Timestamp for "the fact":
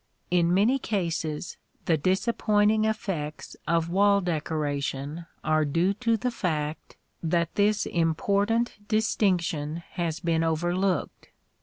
6.17-6.97